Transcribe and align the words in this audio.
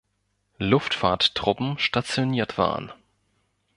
Luftfahrtruppen 0.57 1.77
stationiert 1.77 2.57
waren. 2.57 2.91